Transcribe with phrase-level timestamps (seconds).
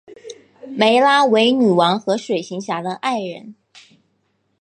[0.79, 3.53] 湄拉为女王和水行侠的爱人。